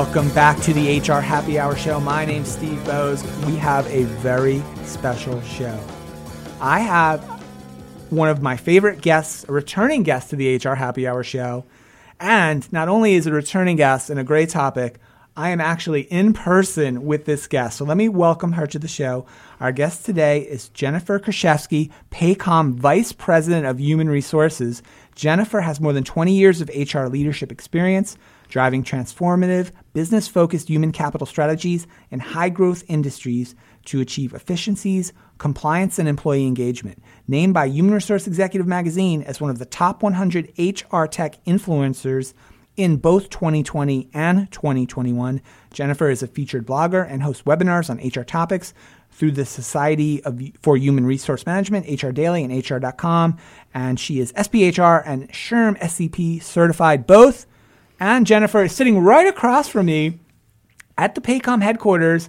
[0.00, 1.98] Welcome back to the HR Happy Hour Show.
[1.98, 3.24] My name's Steve Boese.
[3.46, 5.76] We have a very special show.
[6.60, 7.20] I have
[8.10, 11.64] one of my favorite guests, a returning guest to the HR Happy Hour Show.
[12.20, 15.00] And not only is it a returning guest and a great topic,
[15.36, 17.78] I am actually in person with this guest.
[17.78, 19.26] So let me welcome her to the show.
[19.58, 24.80] Our guest today is Jennifer Kraszewski, Paycom Vice President of Human Resources.
[25.16, 28.16] Jennifer has more than 20 years of HR leadership experience,
[28.48, 35.98] driving transformative, business focused human capital strategies in high growth industries to achieve efficiencies, compliance,
[35.98, 37.02] and employee engagement.
[37.26, 42.34] Named by Human Resource Executive Magazine as one of the top 100 HR tech influencers
[42.76, 45.42] in both 2020 and 2021.
[45.72, 48.72] Jennifer is a featured blogger and hosts webinars on HR topics
[49.10, 53.36] through the Society of, for Human Resource Management, HR Daily, and HR.com.
[53.74, 57.46] And she is SPHR and SHRM SCP certified both.
[58.00, 60.20] And Jennifer is sitting right across from me
[60.96, 62.28] at the Paycom headquarters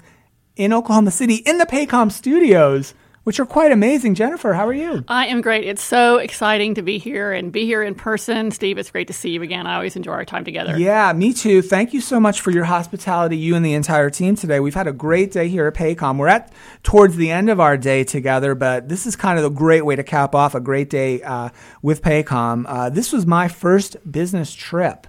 [0.56, 2.94] in Oklahoma City in the Paycom studios
[3.30, 4.16] which are quite amazing.
[4.16, 5.04] Jennifer, how are you?
[5.08, 5.64] I am great.
[5.64, 8.50] It's so exciting to be here and be here in person.
[8.50, 9.68] Steve, it's great to see you again.
[9.68, 10.80] I always enjoy our time together.
[10.80, 11.62] Yeah, me too.
[11.62, 14.60] Thank you so much for your hospitality, you and the entire team today.
[14.60, 16.18] We've had a great day here at Paycom.
[16.18, 19.52] We're at towards the end of our day together, but this is kind of a
[19.52, 21.50] great way to cap off a great day uh,
[21.84, 22.66] with Paycom.
[22.68, 25.06] Uh, this was my first business trip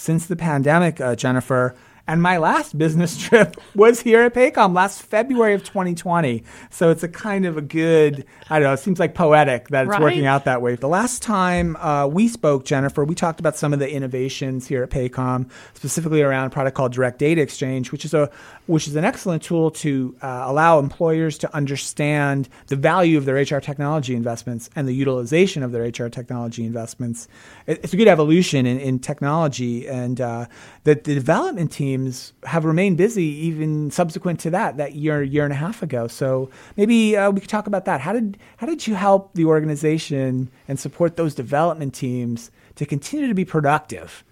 [0.00, 1.74] since the pandemic, uh, Jennifer.
[2.10, 6.42] And my last business trip was here at Paycom last February of 2020.
[6.68, 9.84] So it's a kind of a good, I don't know, it seems like poetic that
[9.84, 10.00] it's right?
[10.00, 10.74] working out that way.
[10.74, 14.82] The last time uh, we spoke, Jennifer, we talked about some of the innovations here
[14.82, 18.28] at Paycom, specifically around a product called Direct Data Exchange, which is a
[18.66, 23.36] which is an excellent tool to uh, allow employers to understand the value of their
[23.36, 27.28] HR technology investments and the utilization of their HR technology investments.
[27.66, 30.46] It's a good evolution in, in technology, and uh,
[30.84, 35.52] that the development teams have remained busy even subsequent to that, that year, year and
[35.52, 36.06] a half ago.
[36.06, 38.00] So maybe uh, we could talk about that.
[38.00, 43.28] How did how did you help the organization and support those development teams to continue
[43.28, 44.24] to be productive?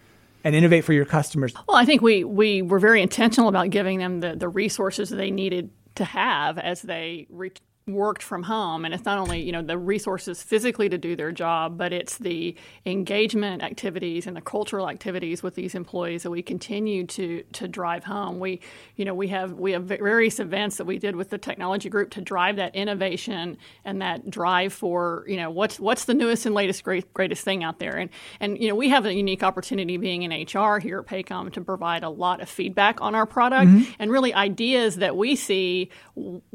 [0.44, 1.52] and innovate for your customers?
[1.66, 5.32] Well, I think we, we were very intentional about giving them the, the resources they
[5.32, 7.52] needed to have as they re-
[7.88, 11.32] worked from home and it's not only you know the resources physically to do their
[11.32, 12.54] job but it's the
[12.86, 18.04] engagement activities and the cultural activities with these employees that we continue to to drive
[18.04, 18.60] home we
[18.96, 22.10] you know we have we have various events that we did with the technology group
[22.10, 26.54] to drive that innovation and that drive for you know what's what's the newest and
[26.54, 28.10] latest great, greatest thing out there and
[28.40, 31.60] and you know we have a unique opportunity being in HR here at Paycom to
[31.60, 33.90] provide a lot of feedback on our product mm-hmm.
[33.98, 35.90] and really ideas that we see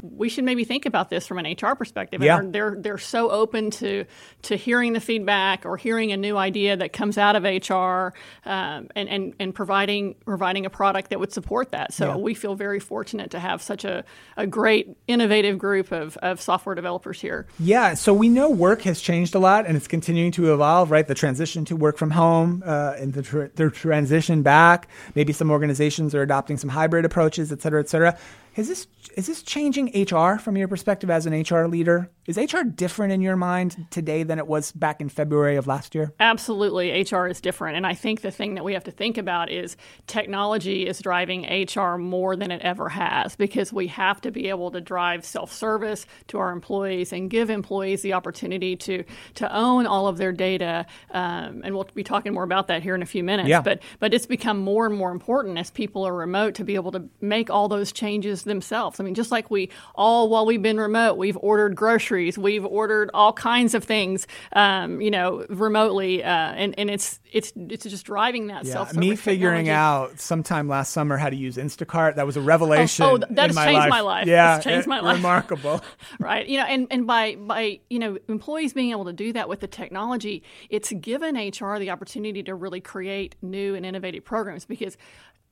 [0.02, 2.22] we should maybe think about this from an HR perspective.
[2.22, 2.40] Yeah.
[2.40, 4.06] And they're, they're so open to
[4.44, 8.14] to hearing the feedback or hearing a new idea that comes out of HR
[8.46, 11.94] um, and, and, and providing providing a product that would support that.
[11.94, 12.16] So yeah.
[12.18, 14.04] we feel very fortunate to have such a,
[14.38, 17.48] a great innovative group of, of software developers here.
[17.60, 21.08] Yeah, so we know work has changed a lot and it's continuing to evolve, right?
[21.08, 24.88] The transition to work from home uh, and the, tr- the transition back.
[25.16, 28.18] Maybe some organizations are adopting some hybrid approaches, et cetera, et cetera.
[28.56, 32.10] Is this is this changing HR from your perspective as an HR leader?
[32.26, 35.94] Is HR different in your mind today than it was back in February of last
[35.94, 36.14] year?
[36.20, 37.76] Absolutely, HR is different.
[37.76, 39.76] And I think the thing that we have to think about is
[40.08, 44.72] technology is driving HR more than it ever has because we have to be able
[44.72, 49.04] to drive self service to our employees and give employees the opportunity to,
[49.36, 50.86] to own all of their data.
[51.12, 53.50] Um, and we'll be talking more about that here in a few minutes.
[53.50, 53.62] Yeah.
[53.62, 56.94] But, but it's become more and more important as people are remote to be able
[56.94, 59.00] to make all those changes themselves.
[59.00, 63.10] I mean, just like we all, while we've been remote, we've ordered groceries, we've ordered
[63.14, 68.06] all kinds of things, um, you know, remotely, uh, and and it's it's it's just
[68.06, 68.96] driving that yeah, self.
[68.96, 70.12] Me figuring technology.
[70.14, 73.06] out sometime last summer how to use Instacart that was a revelation.
[73.06, 73.90] Oh, oh that has my changed life.
[73.90, 74.28] my life.
[74.28, 75.18] Yeah, it's changed it, my life.
[75.18, 75.82] Remarkable,
[76.20, 76.48] right?
[76.48, 79.60] You know, and and by by you know employees being able to do that with
[79.60, 84.98] the technology, it's given HR the opportunity to really create new and innovative programs because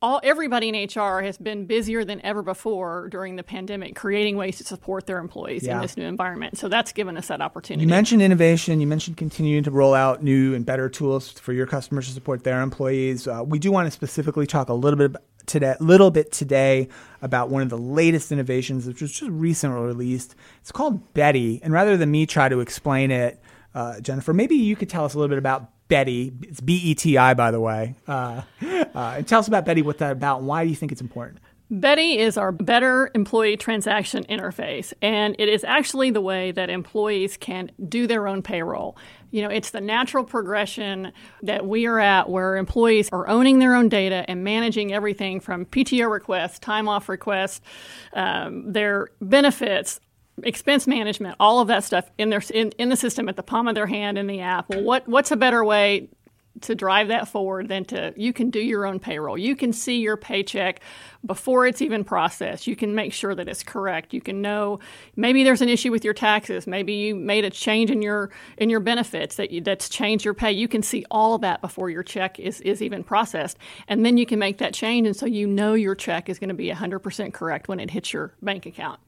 [0.02, 4.58] all everybody in HR has been busier than ever before during the pandemic, creating ways
[4.58, 5.76] to support their employees yeah.
[5.76, 6.58] in this new environment.
[6.58, 7.84] So that's given us that opportunity.
[7.84, 8.82] You mentioned innovation.
[8.82, 12.44] You mentioned continuing to roll out new and better tools for your customers to support
[12.44, 13.28] their employees.
[13.28, 15.16] Uh, we do want to specifically talk a little bit
[15.46, 16.88] today, little bit today
[17.22, 20.36] about one of the latest innovations, which was just recently released.
[20.62, 23.40] It's called Beti, and rather than me try to explain it,
[23.74, 26.32] uh, Jennifer, maybe you could tell us a little bit about Beti.
[26.44, 27.96] It's B E T I, by the way.
[28.08, 30.92] Uh, uh, and tell us about Beti, what that about, and why do you think
[30.92, 31.40] it's important?
[31.72, 37.38] Beti is our better employee transaction interface, and it is actually the way that employees
[37.38, 38.98] can do their own payroll.
[39.32, 43.74] You know, it's the natural progression that we are at where employees are owning their
[43.74, 47.62] own data and managing everything from PTO requests, time off requests,
[48.14, 50.02] um, their benefits,
[50.44, 53.68] expense management, all of that stuff in their in, in the system at the palm
[53.68, 54.70] of their hand in the app.
[54.70, 56.10] Well, what what's a better way
[56.60, 59.38] to drive that forward than to you can do your own payroll.
[59.38, 60.82] You can see your paycheck
[61.26, 62.68] before it's even processed.
[62.68, 64.14] You can make sure that it's correct.
[64.14, 64.80] You can know
[65.16, 66.68] maybe there's an issue with your taxes.
[66.68, 70.34] Maybe you made a change in your in your benefits that you, that's changed your
[70.34, 70.52] pay.
[70.52, 73.58] You can see all of that before your check is is even processed,
[73.88, 76.50] and then you can make that change, and so you know your check is going
[76.50, 79.00] to be 100% correct when it hits your bank account.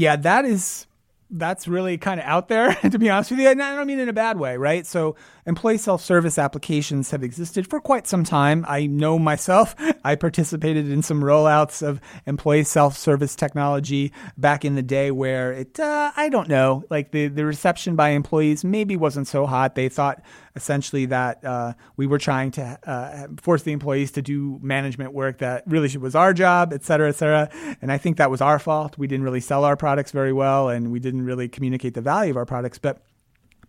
[0.00, 0.86] Yeah, that is
[1.28, 3.48] that's really kind of out there, to be honest with you.
[3.48, 4.86] And I don't mean in a bad way, right?
[4.86, 5.14] So
[5.46, 8.64] employee self-service applications have existed for quite some time.
[8.66, 14.82] I know myself, I participated in some rollouts of employee self-service technology back in the
[14.82, 19.28] day where it, uh, I don't know, like the, the reception by employees maybe wasn't
[19.28, 19.74] so hot.
[19.74, 20.22] They thought
[20.56, 25.38] essentially that uh, we were trying to uh, force the employees to do management work
[25.38, 27.48] that really was our job, et cetera, et cetera.
[27.80, 28.98] And I think that was our fault.
[28.98, 32.32] We didn't really sell our products very well and we didn't really communicate the value
[32.32, 32.78] of our products.
[32.78, 33.02] But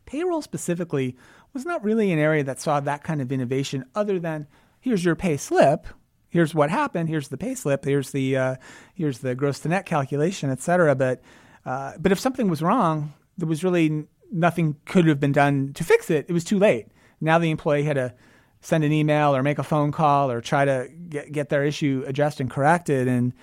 [0.05, 1.15] payroll specifically
[1.53, 4.47] was not really an area that saw that kind of innovation other than
[4.79, 5.87] here's your pay slip
[6.29, 8.55] here's what happened here's the pay slip here's the uh,
[8.93, 11.21] here's the gross to net calculation et cetera but
[11.65, 15.83] uh, but if something was wrong there was really nothing could have been done to
[15.83, 16.25] fix it.
[16.29, 16.87] It was too late.
[17.19, 18.13] Now the employee had to
[18.61, 22.03] send an email or make a phone call or try to get, get their issue
[22.07, 23.07] addressed and corrected.
[23.07, 23.33] And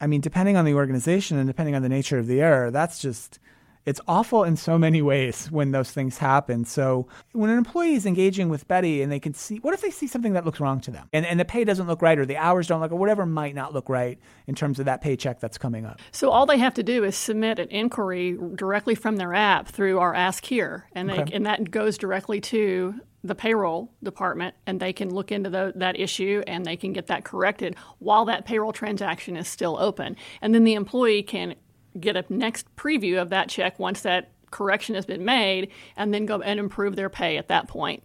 [0.00, 3.00] i mean depending on the organization and depending on the nature of the error that's
[3.00, 3.38] just
[3.86, 6.64] it's awful in so many ways when those things happen.
[6.64, 9.90] So when an employee is engaging with Beti and they can see, what if they
[9.90, 12.26] see something that looks wrong to them and, and the pay doesn't look right or
[12.26, 14.18] the hours don't look or whatever might not look right
[14.48, 16.00] in terms of that paycheck that's coming up?
[16.10, 20.00] So all they have to do is submit an inquiry directly from their app through
[20.00, 21.34] our Ask Here, and they, okay.
[21.34, 25.98] and that goes directly to the payroll department and they can look into the, that
[25.98, 30.16] issue and they can get that corrected while that payroll transaction is still open.
[30.40, 31.56] And then the employee can
[32.00, 36.26] get a next preview of that check once that correction has been made and then
[36.26, 38.02] go and improve their pay at that point.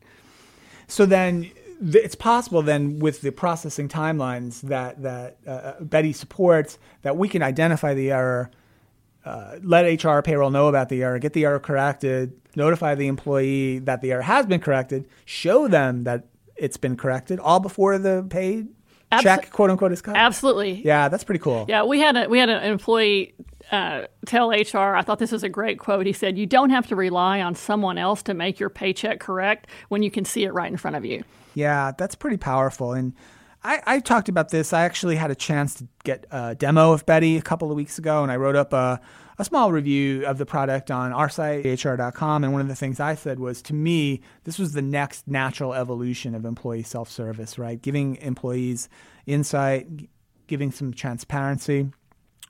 [0.87, 1.51] So then
[1.81, 7.41] it's possible then with the processing timelines that that uh, Beti supports that we can
[7.41, 8.51] identify the error,
[9.25, 13.79] uh, let HR payroll know about the error, get the error corrected, notify the employee
[13.79, 18.25] that the error has been corrected, show them that it's been corrected, all before the
[18.29, 18.65] pay
[19.11, 20.15] Abs- check quote unquote is cut.
[20.15, 20.81] Absolutely.
[20.85, 21.65] Yeah, that's pretty cool.
[21.67, 23.33] Yeah, we had a we had an employee
[23.71, 26.05] uh, tell HR, I thought this was a great quote.
[26.05, 29.67] He said, You don't have to rely on someone else to make your paycheck correct
[29.87, 31.23] when you can see it right in front of you.
[31.53, 32.93] Yeah, that's pretty powerful.
[32.93, 33.13] And
[33.63, 34.73] I, I talked about this.
[34.73, 37.97] I actually had a chance to get a demo of Beti a couple of weeks
[37.97, 38.99] ago, and I wrote up a,
[39.41, 42.43] a small review of the product on our site, hr.com.
[42.43, 45.73] And one of the things I said was to me, this was the next natural
[45.73, 47.81] evolution of employee self service, right?
[47.81, 48.87] Giving employees
[49.25, 49.87] insight,
[50.45, 51.89] giving some transparency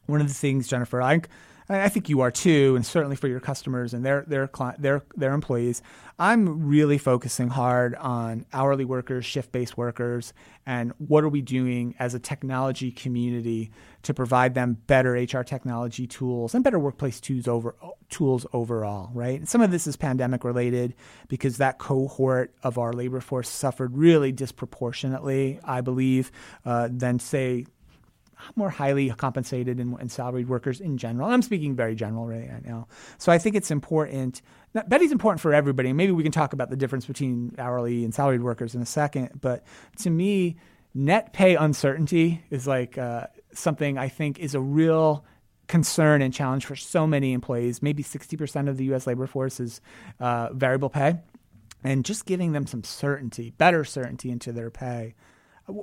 [0.08, 1.22] one of the things, Jennifer, I,
[1.70, 5.34] I think you are too, and certainly for your customers and their their their their
[5.34, 5.82] employees.
[6.20, 10.34] I'm really focusing hard on hourly workers, shift based workers,
[10.66, 13.72] and what are we doing as a technology community
[14.04, 17.76] to provide them better HR technology tools and better workplace tools over
[18.10, 19.40] tools overall, right?
[19.40, 20.94] And some of this is pandemic related
[21.28, 26.32] because that cohort of our labor force suffered really disproportionately, I believe,
[26.66, 27.66] uh, than say
[28.56, 31.28] more highly compensated and, and, salaried workers in general.
[31.28, 32.88] And I'm speaking very general right now.
[33.18, 34.42] So I think it's important.
[34.74, 35.94] Beti's important for everybody.
[35.94, 39.42] Maybe we can talk about the difference between hourly and salaried workers in a second.
[39.42, 39.64] But
[40.00, 40.58] to me,
[40.94, 45.26] net pay uncertainty is like uh, something I think is a real
[45.68, 47.82] concern and challenge for so many employees.
[47.82, 49.08] Maybe 60% of the U.S.
[49.08, 49.82] labor force is
[50.20, 51.20] uh, variable pay.
[51.84, 55.16] And just giving them some certainty, better certainty into their pay.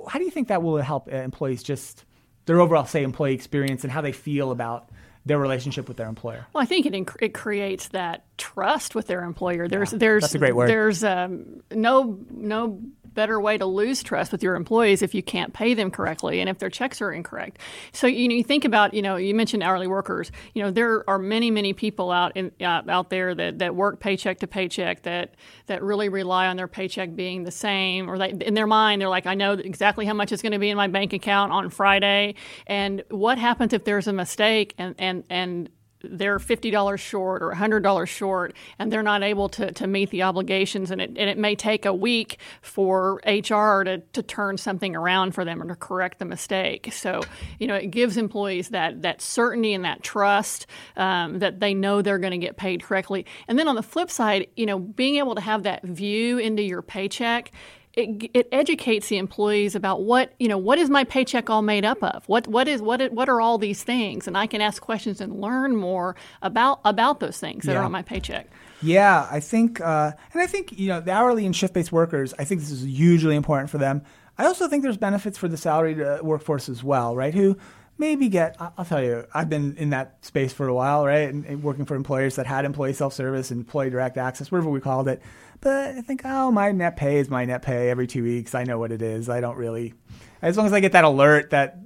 [0.07, 2.05] How do you think that will help uh, employees just
[2.49, 4.89] their overall say employee experience and how they feel about
[5.23, 6.47] their relationship with their employer.
[6.51, 9.67] Well, I think it inc- it creates that trust with their employer.
[9.67, 10.67] There's yeah, there's that's a great word.
[10.67, 12.81] There's um, no no
[13.13, 16.49] better way to lose trust with your employees if you can't pay them correctly and
[16.49, 17.59] if their checks are incorrect.
[17.91, 20.31] So you know, you think about you know you mentioned hourly workers.
[20.53, 23.99] You know there are many many people out in uh, out there that, that work
[23.99, 25.35] paycheck to paycheck that
[25.67, 29.09] that really rely on their paycheck being the same or they, in their mind they're
[29.09, 31.69] like I know exactly how much is going to be in my bank account on
[31.69, 32.35] Friday
[32.67, 35.69] and what happens if there's a mistake and and and
[36.01, 40.91] they're $50 short or $100 short and they're not able to, to meet the obligations
[40.91, 45.33] and it, and it may take a week for hr to, to turn something around
[45.33, 46.89] for them or to correct the mistake.
[46.93, 47.21] So
[47.59, 52.01] you know it gives employees that that certainty and that trust um, that they know
[52.01, 53.25] they're going to get paid correctly.
[53.47, 56.63] And then on the flip side you know being able to have that view into
[56.63, 57.51] your paycheck
[57.93, 61.83] it, it educates the employees about what you know what is my paycheck all made
[61.83, 64.81] up of what what is what what are all these things and I can ask
[64.81, 67.79] questions and learn more about about those things that Yeah.
[67.79, 68.47] are on my paycheck.
[68.81, 72.33] Yeah, I think, uh, and I think you know the hourly and shift-based workers.
[72.39, 74.03] I think this is hugely important for them.
[74.37, 77.33] I also think there's benefits for the salaried uh, workforce as well, right?
[77.33, 77.57] Who
[77.99, 78.55] maybe get.
[78.59, 81.29] I'll tell you, I've been in that space for a while, right?
[81.29, 84.79] And, and working for employers that had employee self-service and employee direct access, whatever we
[84.79, 85.21] called it.
[85.61, 88.55] But I think, oh, my net pay is my net pay every two weeks.
[88.55, 89.29] I know what it is.
[89.29, 89.93] I don't really,
[90.41, 91.77] as long as I get that alert that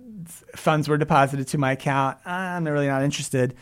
[0.55, 3.55] funds were deposited to my account, I'm really not interested.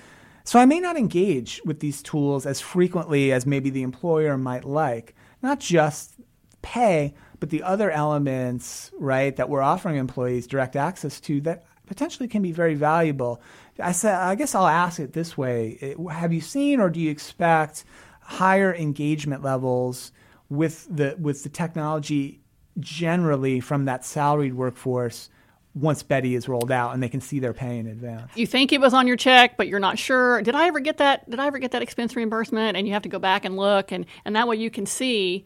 [0.43, 4.65] So I may not engage with these tools as frequently as maybe the employer might
[4.65, 5.15] like.
[5.41, 6.15] Not just
[6.61, 12.27] pay, but the other elements, right, that we're offering employees direct access to that potentially
[12.27, 13.41] can be very valuable.
[13.79, 16.99] I said, I guess I'll ask it this way: eh, Have you seen or do
[16.99, 17.83] you expect
[18.21, 20.11] higher engagement levels
[20.49, 22.39] with the with the technology
[22.79, 25.29] generally from that salaried workforce
[25.73, 28.31] once Beti is rolled out and they can see their pay in advance?
[28.35, 30.41] You think it was on your check, but you're not sure.
[30.41, 31.29] Did I ever get that?
[31.29, 32.77] Did I ever get that expense reimbursement?
[32.77, 35.45] And you have to go back and look, and and that way you can see.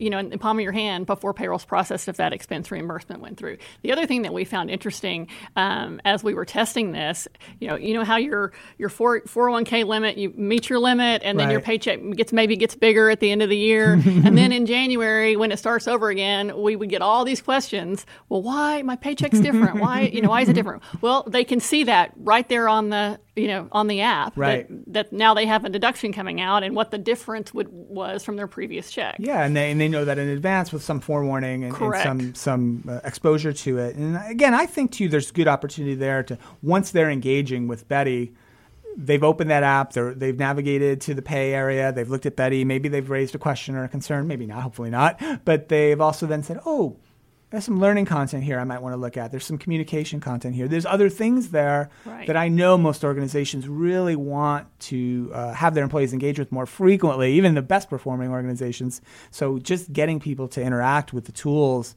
[0.00, 3.20] You know, in the palm of your hand before payroll's processed, if that expense reimbursement
[3.20, 3.58] went through.
[3.82, 7.28] The other thing that we found interesting um, as we were testing this,
[7.60, 10.68] you know, you know how your your four, four hundred one k limit, you meet
[10.70, 13.56] your limit, and then your paycheck gets maybe gets bigger at the end of the
[13.56, 17.42] year, and then in January when it starts over again, we would get all these
[17.42, 18.06] questions.
[18.28, 19.80] Well, why my paycheck's different?
[19.80, 20.82] Why you know why is it different?
[21.00, 24.66] Well, they can see that right there on the you know on the app Right.
[24.68, 28.24] that, that now they have a deduction coming out and what the difference would was
[28.24, 29.16] from their previous check.
[29.18, 32.34] Yeah, and they and they know that in advance with some forewarning and, and some
[32.34, 33.96] some uh, exposure to it.
[33.96, 38.32] And again, I think too, there's good opportunity there to once they're engaging with Beti,
[38.96, 42.64] they've opened that app, they're, they've navigated to the pay area, they've looked at Beti,
[42.64, 46.26] maybe they've raised a question or a concern, maybe not, hopefully not, but they've also
[46.26, 46.96] then said, oh.
[47.50, 49.32] There's some learning content here I might want to look at.
[49.32, 50.68] There's some communication content here.
[50.68, 52.26] There's other things there Right.
[52.28, 56.64] that I know most organizations really want to uh, have their employees engage with more
[56.66, 59.00] frequently, even the best performing organizations.
[59.32, 61.96] So just getting people to interact with the tools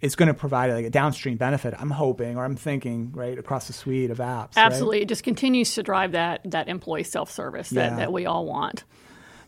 [0.00, 1.74] is going to provide like a downstream benefit.
[1.78, 4.56] I'm hoping, or I'm thinking, right across the suite of apps.
[4.56, 4.66] right?
[4.66, 7.96] Absolutely, it just continues to drive that that employee self service that, Yeah.
[7.96, 8.84] that we all want.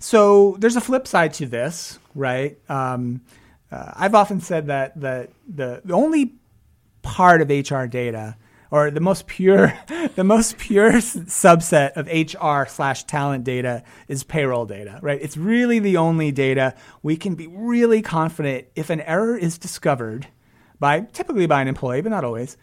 [0.01, 2.59] So there's a flip side to this, right?
[2.69, 3.21] Um,
[3.75, 6.35] uh, I've often said that that the, the only
[7.03, 8.37] part of HR data,
[8.71, 9.77] or the most pure,
[10.15, 15.19] the most pure subset of HR slash talent data is payroll data, right?
[15.21, 20.29] It's really the only data we can be really confident if an error is discovered
[20.79, 22.57] by typically by an employee, but not always.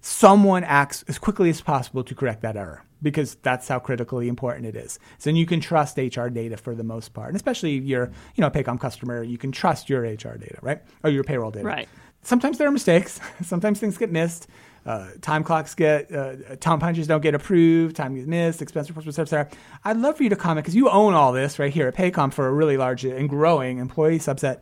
[0.00, 4.66] Someone acts as quickly as possible to correct that error because that's how critically important
[4.66, 4.98] it is.
[5.18, 8.42] So you can trust HR data for the most part, and especially if you're, you
[8.42, 11.66] know, a Paycom customer, you can trust your HR data, right, or your payroll data.
[11.66, 11.88] Right.
[12.22, 13.20] Sometimes there are mistakes.
[13.42, 14.48] Sometimes things get missed.
[14.84, 17.96] Uh, time clocks get, uh, time punches don't get approved.
[17.96, 18.62] Time gets missed.
[18.62, 19.48] Expense reports, et cetera.
[19.84, 22.32] I'd love for you to comment because you own all this right here at Paycom
[22.32, 24.60] for a really large and growing employee subset.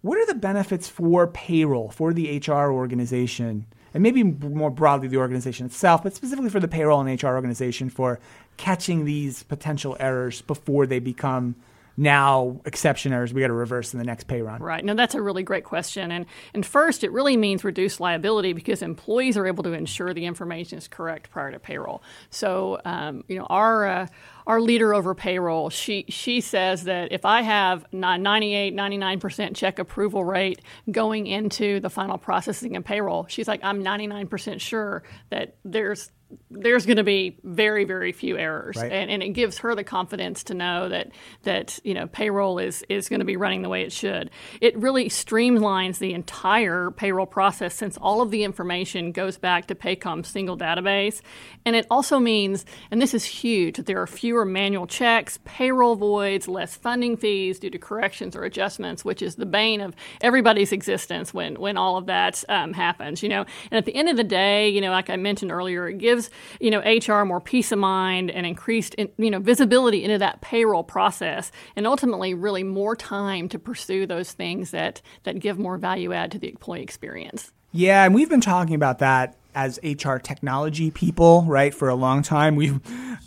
[0.00, 5.16] What are the benefits for payroll for the HR organization, and maybe more broadly the
[5.16, 8.18] organization itself, but specifically for the payroll and HR organization for
[8.56, 11.54] catching these potential errors before they become
[11.96, 14.60] now exception errors we got to reverse in the next pay run?
[14.60, 14.84] Right.
[14.84, 16.10] No, that's a really great question.
[16.10, 20.26] And and first, it really means reduced liability because employees are able to ensure the
[20.26, 22.02] information is correct prior to payroll.
[22.30, 24.06] So, um, you know, our uh,
[24.46, 29.78] our leader over payroll, she she says that if I have ni- 98, 99% check
[29.78, 30.60] approval rate
[30.90, 36.10] going into the final processing and payroll, she's like, I'm 99% sure that there's
[36.50, 38.76] there's going to be very very few errors.
[38.76, 38.90] Right.
[38.90, 41.12] and, and it gives her the confidence to know that
[41.42, 44.30] that you know payroll is is going to be running the way it should.
[44.60, 49.74] It really streamlines the entire payroll process since all of the information goes back to
[49.74, 51.20] paycom's single database.
[51.64, 55.96] And it also means and this is huge that there are fewer manual checks payroll
[55.96, 60.72] voids less funding fees due to corrections or adjustments which is the bane of everybody's
[60.72, 63.44] existence when when all of that um, happens you know?
[63.70, 66.23] And at the end of the day you know like i mentioned earlier it gives
[66.60, 70.40] you know hr more peace of mind and increased in- you know visibility into that
[70.40, 75.76] payroll process and ultimately really more time to pursue those things that that give more
[75.76, 77.52] value add to the employee experience.
[77.72, 82.22] Yeah, and we've been talking about that as HR technology people, right, for a long
[82.22, 82.80] time, we've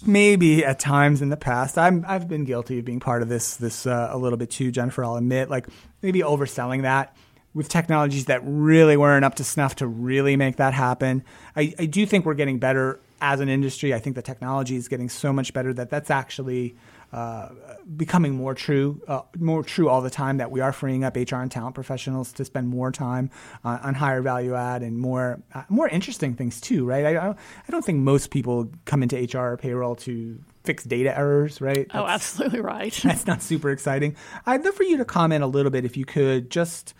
[0.05, 3.55] maybe at times in the past, I'm, I've been guilty of being part of this,
[3.55, 5.67] this uh, a little bit too, Jennifer, I'll admit, like
[6.01, 7.15] maybe overselling that
[7.57, 11.23] with technologies that really weren't up to snuff to really make that happen.
[11.55, 13.95] I, I do think we're getting better as an industry.
[13.95, 16.75] I think the technology is getting so much better that that's actually
[17.11, 17.49] uh,
[17.95, 20.37] becoming more true, uh, more true all the time.
[20.37, 23.31] That we are freeing up HR and talent professionals to spend more time
[23.65, 27.17] uh, on higher value add and more uh, more interesting things too, right?
[27.17, 31.59] I, I don't think most people come into HR or payroll to fix data errors,
[31.59, 31.87] right?
[31.91, 32.93] Oh, that's, oh, absolutely right.
[33.03, 34.15] that's not super exciting.
[34.45, 36.93] I'd love for you to comment a little bit, if you could, just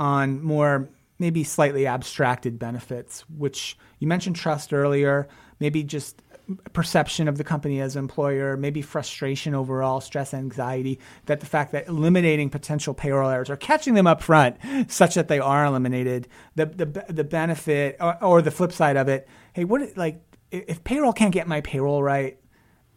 [0.00, 0.88] on more
[1.18, 5.28] maybe slightly abstracted benefits, which you mentioned trust earlier,
[5.60, 6.22] maybe just
[6.72, 11.86] perception of the company as employer, maybe frustration overall, stress, anxiety, that the fact that
[11.86, 14.56] eliminating potential payroll errors or catching them up front
[14.90, 16.26] such that they are eliminated,
[16.56, 20.82] the the, the benefit or, or the flip side of it, hey, what like if
[20.82, 22.38] payroll can't get my payroll right,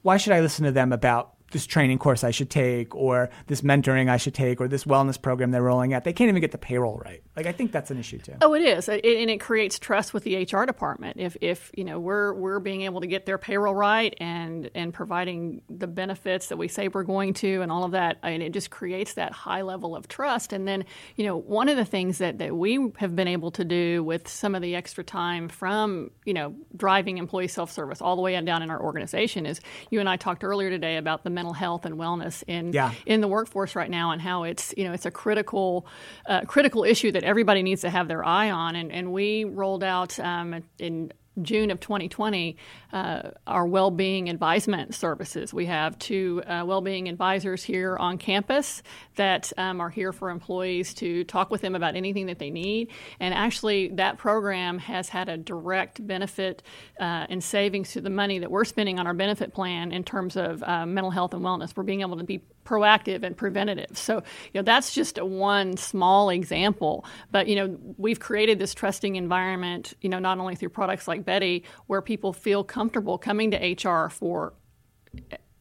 [0.01, 3.61] why should I listen to them about this training course I should take or this
[3.61, 6.03] mentoring I should take or this wellness program they're rolling out.
[6.03, 7.23] They can't even get the payroll right.
[7.37, 8.35] Like I think that's an issue too.
[8.41, 11.17] Oh, it is, it, and it creates trust with the HR department.
[11.19, 14.93] If if you know we're we're being able to get their payroll right and and
[14.93, 18.51] providing the benefits that we say we're going to and all of that, and it
[18.51, 20.51] just creates that high level of trust.
[20.51, 20.83] And then
[21.15, 24.27] you know one of the things that that we have been able to do with
[24.27, 28.33] some of the extra time from you know driving employee self service all the way
[28.41, 31.85] down in our organization is you and I talked earlier today about the mental health
[31.85, 32.93] and wellness in yeah.
[33.05, 35.85] in the workforce right now, and how it's you know it's a critical
[36.25, 38.75] uh, critical issue that everybody needs to have their eye on.
[38.75, 42.57] And, and we rolled out um, in June of 2020,
[42.91, 45.53] uh, our well-being advisement services.
[45.53, 48.83] We have two uh, well-being advisors here on campus
[49.15, 52.89] that um, are here for employees to talk with them about anything that they need.
[53.19, 56.61] And actually, that program has had a direct benefit
[56.99, 60.35] uh, in savings to the money that we're spending on our benefit plan in terms
[60.35, 61.75] of uh, mental health and wellness.
[61.75, 63.97] We're being able to be proactive and preventative.
[63.97, 67.05] So, you know, that's just a one small example.
[67.31, 71.23] But, you know, we've created this trusting environment, you know, not only through products like
[71.23, 74.53] Beti, where people feel comfortable coming to HR for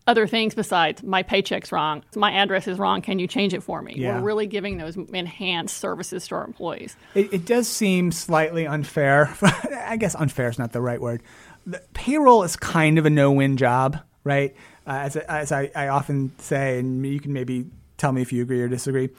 [0.07, 3.81] other things besides my paycheck's wrong, my address is wrong, can you change it for
[3.83, 3.95] me?
[3.97, 4.17] Yeah.
[4.17, 6.97] We're really giving those enhanced services to our employees.
[7.15, 9.35] It, it does seem slightly unfair.
[9.43, 11.23] I guess unfair is not the right word.
[11.67, 14.57] The payroll is kind of a no win job, right?
[14.87, 17.67] Uh, as, as I, I often say, and you can maybe
[17.97, 19.11] tell me if you agree or disagree,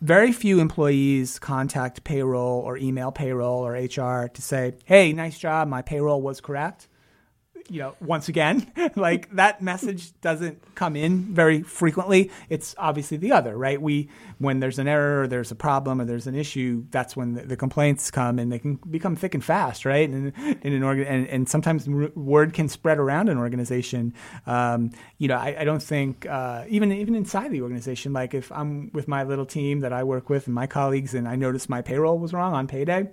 [0.00, 5.68] very few employees contact payroll or email payroll or HR to say, hey, nice job,
[5.68, 6.88] my payroll was correct
[7.72, 12.30] you know, once again, like that message doesn't come in very frequently.
[12.50, 13.80] It's obviously the other, right?
[13.80, 17.32] We, when there's an error, or there's a problem, or there's an issue, that's when
[17.32, 20.06] the, the complaints come, and they can become thick and fast, right?
[20.06, 24.12] And in an organ, and, and sometimes word can spread around an organization.
[24.46, 28.52] Um, you know, I, I don't think uh, even even inside the organization, like if
[28.52, 31.70] I'm with my little team that I work with and my colleagues, and I notice
[31.70, 33.08] my payroll was wrong on payday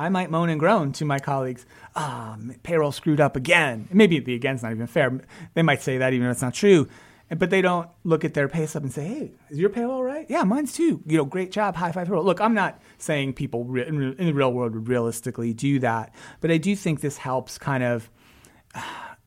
[0.00, 3.86] I might moan and groan to my colleagues, ah, payroll screwed up again.
[3.92, 5.20] Maybe the again's not even fair.
[5.52, 6.88] They might say that even if it's not true.
[7.28, 10.26] But they don't look at their pay stub and say, hey, is your payroll right?
[10.28, 11.00] Yeah, mine's too.
[11.06, 12.24] You know, great job, high five payroll.
[12.24, 16.12] Look, I'm not saying people in the real world would realistically do that.
[16.40, 18.10] But I do think this helps kind of,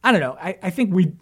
[0.03, 1.13] I don't know, I, I think we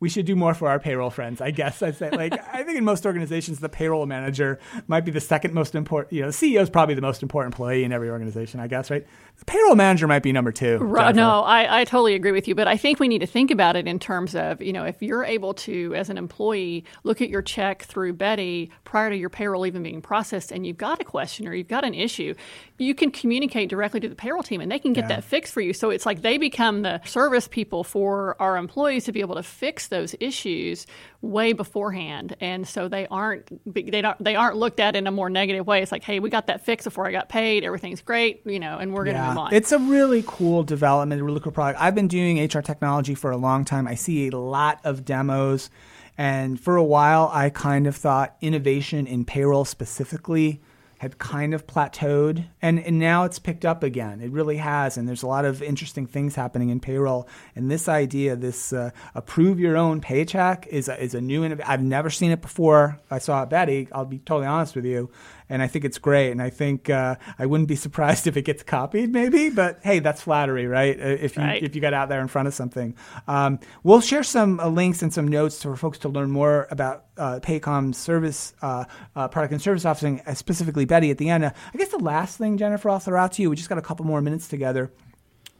[0.00, 1.40] we should do more for our payroll friends.
[1.40, 5.10] I guess I say like I think in most organizations the payroll manager might be
[5.10, 6.12] the second most important.
[6.12, 8.60] You know, the CEO is probably the most important employee in every organization.
[8.60, 9.06] I guess right.
[9.38, 10.78] The payroll manager might be number two.
[10.78, 13.50] Right, no, I, I totally agree with you, but I think we need to think
[13.50, 17.20] about it in terms of you know if you're able to as an employee look
[17.20, 21.00] at your check through Beti prior to your payroll even being processed, and you've got
[21.00, 22.34] a question or you've got an issue,
[22.78, 25.16] you can communicate directly to the payroll team, and they can get yeah.
[25.16, 25.72] that fixed for you.
[25.72, 29.42] So it's like they become the service people for our employees to be able to
[29.42, 30.86] fix those issues
[31.20, 35.30] way beforehand, and so they aren't they don't they aren't looked at in a more
[35.30, 35.82] negative way.
[35.82, 37.64] It's like, hey, we got that fixed before I got paid.
[37.64, 39.28] Everything's great, you know, and we're going to yeah.
[39.28, 39.54] move on.
[39.54, 41.80] It's a really cool development, a really cool product.
[41.80, 43.88] I've been doing HR technology for a long time.
[43.88, 45.70] I see a lot of demos.
[46.16, 50.60] And for a while, I kind of thought innovation in payroll specifically
[50.98, 54.20] had kind of plateaued and, and now it's picked up again.
[54.20, 54.96] It really has.
[54.96, 57.28] And there's a lot of interesting things happening in payroll.
[57.56, 61.70] And this idea, this uh, approve your own paycheck is a, is a new, innovation.
[61.70, 62.98] I've never seen it before.
[63.10, 65.10] I saw it Beti I'll be totally honest with you
[65.48, 66.30] and I think it's great.
[66.30, 69.50] And I think uh, I wouldn't be surprised if it gets copied, maybe.
[69.50, 70.98] But hey, that's flattery, right?
[70.98, 71.62] Uh, if you right.
[71.62, 75.02] if you got out there in front of something, um, we'll share some uh, links
[75.02, 78.84] and some notes for folks to learn more about uh, Paycom's service uh,
[79.16, 81.10] uh, product and service offering, specifically Beti.
[81.10, 81.44] at the end.
[81.44, 83.50] I guess the last thing, Jennifer, I'll throw out to you.
[83.50, 84.92] We just got a couple more minutes together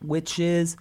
[0.03, 0.77] which is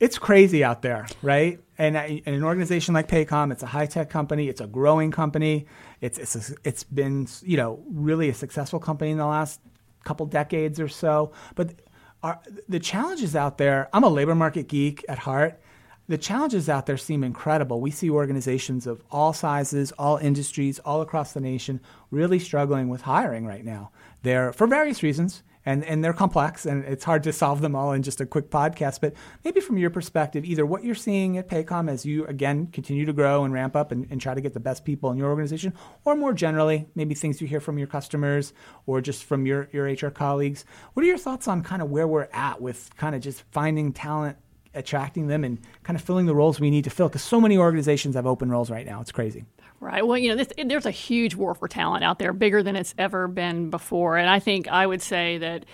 [0.00, 1.60] it's crazy out there, right?
[1.76, 5.66] And, and an organization like Paycom, it's a high tech company, it's a growing company,
[6.00, 9.60] it's it's a, it's been you know really a successful company in the last
[10.04, 11.32] couple decades or so.
[11.54, 11.74] But
[12.22, 15.60] our, the challenges out there, I'm a labor market geek at heart.
[16.06, 17.80] The challenges out there seem incredible.
[17.80, 23.02] We see organizations of all sizes, all industries, all across the nation really struggling with
[23.02, 23.90] hiring right now.
[24.22, 27.92] They're for various reasons and, and they're complex and it's hard to solve them all
[27.92, 29.00] in just a quick podcast.
[29.00, 33.04] But maybe from your perspective, either what you're seeing at Paycom as you again continue
[33.06, 35.28] to grow and ramp up and, and try to get the best people in your
[35.28, 35.72] organization,
[36.04, 38.52] or more generally, maybe things you hear from your customers
[38.86, 40.64] or just from your, your HR colleagues.
[40.92, 43.92] What are your thoughts on kind of where we're at with kind of just finding
[43.92, 44.36] talent
[44.74, 47.56] attracting them and kind of filling the roles we need to fill because so many
[47.56, 49.00] organizations have open roles right now.
[49.00, 49.44] It's crazy.
[49.84, 50.06] Right.
[50.06, 52.94] Well, you know, this, there's a huge war for talent out there, bigger than it's
[52.96, 54.16] ever been before.
[54.16, 55.66] And I think I would say that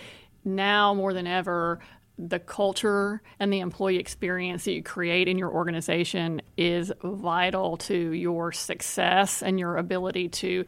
[0.45, 1.79] now more than ever,
[2.19, 7.95] the culture and the employee experience that you create in your organization is vital to
[7.95, 10.65] your success and your ability to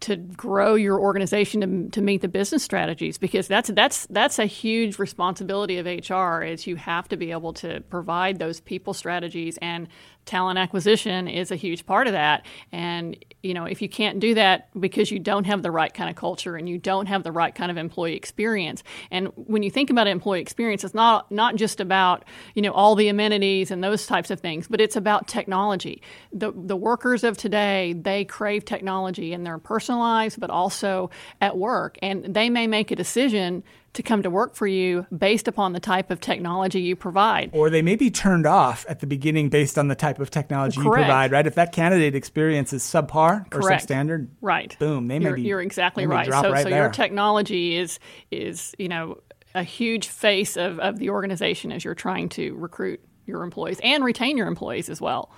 [0.00, 4.46] to grow your organization to, to meet the business strategies because that's that's that's a
[4.46, 9.58] huge responsibility of HR is you have to be able to provide those people strategies
[9.60, 9.88] and
[10.24, 12.46] talent acquisition is a huge part of that.
[12.72, 16.10] And you know if you can't do that because you don't have the right kind
[16.10, 18.82] of culture and you don't have the right kind of employee experience.
[19.10, 22.94] And when you think about employee experience it's not not just about you know all
[22.94, 26.02] the amenities and those types of things but it's about technology.
[26.32, 31.56] The the workers of today they crave technology in their personal lives but also at
[31.56, 31.98] work.
[32.02, 35.80] And they may make a decision to come to work for you based upon the
[35.80, 37.50] type of technology you provide.
[37.52, 40.76] Or they may be turned off at the beginning based on the type of technology
[40.76, 40.86] Correct.
[40.86, 41.46] you provide, right?
[41.46, 43.88] If that candidate experience is subpar or Correct.
[43.88, 44.76] substandard, right?
[44.78, 45.42] Boom, they may you're, be.
[45.42, 46.26] You're exactly right.
[46.26, 47.98] So, right so your technology is
[48.30, 49.18] is you know
[49.54, 54.04] a huge face of, of the organization as you're trying to recruit your employees and
[54.04, 55.32] retain your employees as well.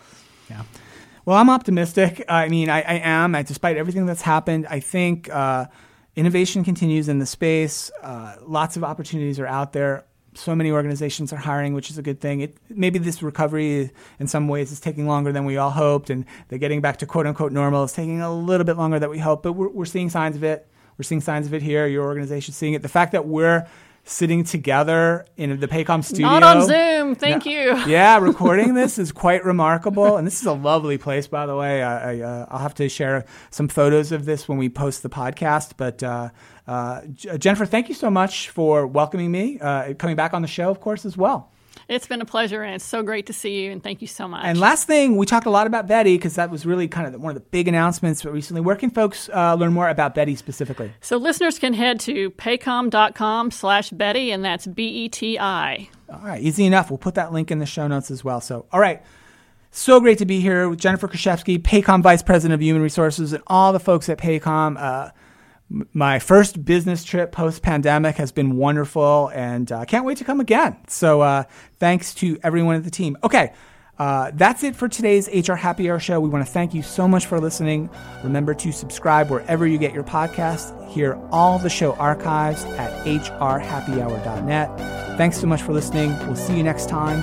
[0.51, 0.63] Yeah.
[1.25, 2.23] Well, I'm optimistic.
[2.29, 3.35] I mean, I, I am.
[3.35, 5.31] I, despite everything that's happened, I think.
[5.31, 5.67] Uh,
[6.17, 7.91] innovation continues in the space.
[8.03, 10.05] Uh, lots of opportunities are out there.
[10.35, 12.41] So many organizations are hiring, which is a good thing.
[12.41, 16.25] It, maybe this recovery, in some ways, is taking longer than we all hoped, and
[16.49, 19.19] the getting back to quote unquote normal is taking a little bit longer than we
[19.19, 19.43] hoped.
[19.43, 20.67] But we're, we're seeing signs of it.
[20.97, 21.87] We're seeing signs of it here.
[21.87, 22.83] Your organization's seeing it.
[22.83, 23.67] The fact that we're
[24.05, 26.27] sitting together in the Paycom studio.
[26.27, 27.77] Not on Zoom, thank you.
[27.87, 31.83] yeah, recording this is quite remarkable, and this is a lovely place, by the way.
[31.83, 35.11] I, I, will uh, have to share some photos of this when we post the
[35.11, 35.75] podcast.
[35.77, 36.31] But uh,
[36.67, 37.03] uh,
[37.39, 40.81] Jennifer, thank you so much for welcoming me, uh, coming back on the show, of
[40.81, 41.52] course, as well.
[41.93, 44.27] It's been a pleasure, and it's so great to see you, and thank you so
[44.27, 44.45] much.
[44.45, 47.21] And last thing, we talked a lot about Beti because that was really kind of
[47.21, 48.63] one of the big announcements recently.
[48.63, 50.93] Where can folks uh, learn more about Beti specifically?
[51.03, 55.89] So listeners can head to paycom.com slash Beti, and that's B-E-T-I.
[56.11, 56.91] All right, easy enough.
[56.91, 58.41] We'll put that link in the show notes as well.
[58.41, 59.03] So, all right.
[59.71, 63.43] So great to be here with Jennifer Kraszewski, Paycom Vice President of Human Resources, and
[63.47, 64.77] all the folks at Paycom.
[64.79, 65.11] Uh,
[65.93, 70.25] my first business trip post pandemic has been wonderful and I uh, can't wait to
[70.25, 70.77] come again.
[70.89, 71.45] So, uh,
[71.79, 73.17] thanks to everyone at the team.
[73.25, 73.53] Okay,
[73.99, 76.19] uh, that's it for today's HR Happy Hour show.
[76.21, 77.89] We want to thank you so much for listening.
[78.25, 80.89] Remember to subscribe wherever you get your podcast.
[80.89, 84.79] Hear all the show archives at hrhappyhour.net.
[85.17, 86.17] Thanks so much for listening.
[86.27, 87.23] We'll see you next time,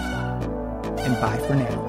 [1.00, 1.89] and bye for now.